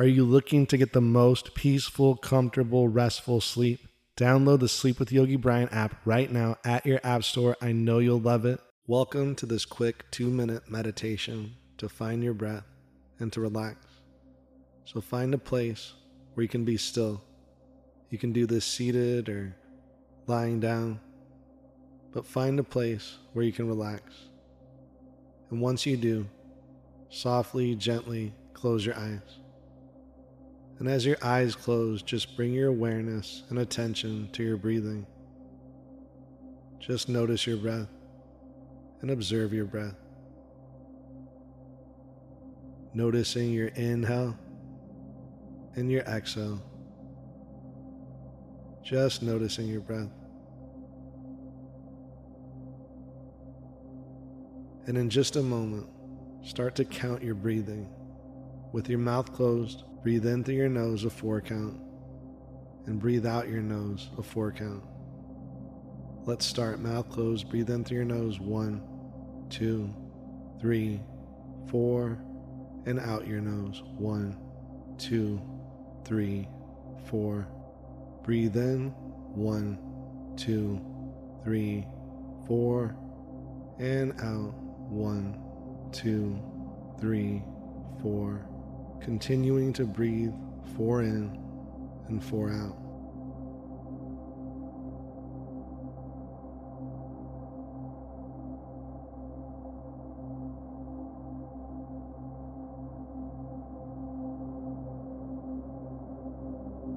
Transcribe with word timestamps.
Are 0.00 0.06
you 0.06 0.24
looking 0.24 0.64
to 0.68 0.78
get 0.78 0.94
the 0.94 1.02
most 1.02 1.54
peaceful, 1.54 2.16
comfortable, 2.16 2.88
restful 2.88 3.42
sleep? 3.42 3.86
Download 4.16 4.58
the 4.58 4.66
Sleep 4.66 4.98
with 4.98 5.12
Yogi 5.12 5.36
Brian 5.36 5.68
app 5.68 5.94
right 6.06 6.32
now 6.32 6.56
at 6.64 6.86
your 6.86 7.00
app 7.04 7.22
store. 7.22 7.54
I 7.60 7.72
know 7.72 7.98
you'll 7.98 8.18
love 8.18 8.46
it. 8.46 8.60
Welcome 8.86 9.34
to 9.34 9.44
this 9.44 9.66
quick 9.66 10.10
two 10.10 10.30
minute 10.30 10.70
meditation 10.70 11.52
to 11.76 11.86
find 11.90 12.24
your 12.24 12.32
breath 12.32 12.64
and 13.18 13.30
to 13.34 13.42
relax. 13.42 13.84
So 14.86 15.02
find 15.02 15.34
a 15.34 15.38
place 15.38 15.92
where 16.32 16.44
you 16.44 16.48
can 16.48 16.64
be 16.64 16.78
still. 16.78 17.22
You 18.08 18.16
can 18.16 18.32
do 18.32 18.46
this 18.46 18.64
seated 18.64 19.28
or 19.28 19.54
lying 20.26 20.60
down, 20.60 20.98
but 22.10 22.24
find 22.24 22.58
a 22.58 22.64
place 22.64 23.18
where 23.34 23.44
you 23.44 23.52
can 23.52 23.68
relax. 23.68 24.14
And 25.50 25.60
once 25.60 25.84
you 25.84 25.98
do, 25.98 26.26
softly, 27.10 27.74
gently 27.74 28.32
close 28.54 28.86
your 28.86 28.96
eyes. 28.96 29.40
And 30.80 30.88
as 30.88 31.04
your 31.04 31.18
eyes 31.22 31.54
close, 31.54 32.02
just 32.02 32.36
bring 32.38 32.54
your 32.54 32.68
awareness 32.68 33.42
and 33.50 33.58
attention 33.58 34.30
to 34.32 34.42
your 34.42 34.56
breathing. 34.56 35.06
Just 36.78 37.06
notice 37.06 37.46
your 37.46 37.58
breath 37.58 37.88
and 39.02 39.10
observe 39.10 39.52
your 39.52 39.66
breath. 39.66 39.94
Noticing 42.94 43.50
your 43.50 43.68
inhale 43.68 44.38
and 45.76 45.92
your 45.92 46.00
exhale. 46.00 46.62
Just 48.82 49.22
noticing 49.22 49.68
your 49.68 49.82
breath. 49.82 50.08
And 54.86 54.96
in 54.96 55.10
just 55.10 55.36
a 55.36 55.42
moment, 55.42 55.86
start 56.42 56.74
to 56.76 56.86
count 56.86 57.22
your 57.22 57.34
breathing. 57.34 57.86
With 58.72 58.88
your 58.88 58.98
mouth 58.98 59.30
closed, 59.34 59.84
breathe 60.02 60.26
in 60.26 60.44
through 60.44 60.54
your 60.54 60.68
nose 60.68 61.04
a 61.04 61.10
four 61.10 61.40
count 61.40 61.78
and 62.86 62.98
breathe 62.98 63.26
out 63.26 63.48
your 63.48 63.62
nose 63.62 64.08
a 64.18 64.22
four 64.22 64.52
count. 64.52 64.82
Let's 66.24 66.44
start. 66.44 66.80
Mouth 66.80 67.08
closed. 67.08 67.48
Breathe 67.48 67.70
in 67.70 67.84
through 67.84 67.96
your 67.96 68.04
nose. 68.04 68.38
One, 68.38 68.82
two, 69.48 69.94
three, 70.60 71.00
four, 71.70 72.22
and 72.86 73.00
out 73.00 73.26
your 73.26 73.40
nose. 73.40 73.82
One, 73.96 74.38
two, 74.98 75.40
three, 76.04 76.46
four. 77.06 77.48
Breathe 78.22 78.56
in. 78.56 78.90
One, 79.34 79.78
two, 80.36 80.80
three, 81.42 81.86
four, 82.46 82.96
and 83.78 84.12
out. 84.20 84.54
One, 84.90 85.40
two, 85.92 86.38
three, 87.00 87.42
four. 88.02 88.46
Continuing 89.00 89.72
to 89.72 89.84
breathe 89.84 90.32
four 90.76 91.02
in 91.02 91.38
and 92.08 92.22
four 92.22 92.50
out. 92.50 92.76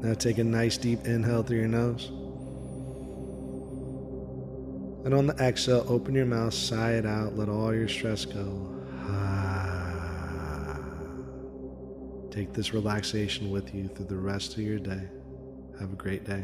Now 0.04 0.14
take 0.14 0.38
a 0.38 0.44
nice 0.44 0.76
deep 0.76 1.06
inhale 1.06 1.44
through 1.44 1.60
your 1.60 1.70
nose. 1.70 2.12
And 5.06 5.14
on 5.14 5.28
the 5.28 5.36
exhale, 5.36 5.86
open 5.88 6.14
your 6.14 6.26
mouth, 6.26 6.54
sigh 6.54 6.94
it 6.96 7.06
out, 7.06 7.38
let 7.38 7.48
all 7.48 7.74
your 7.74 7.88
stress 7.88 8.26
go. 8.26 8.70
Ah. 9.06 9.53
Take 12.34 12.52
this 12.52 12.74
relaxation 12.74 13.52
with 13.52 13.76
you 13.76 13.88
through 13.88 14.08
the 14.08 14.16
rest 14.16 14.54
of 14.54 14.64
your 14.64 14.80
day. 14.80 15.04
Have 15.80 15.94
a 15.94 15.96
great 15.96 16.24
day. 16.24 16.44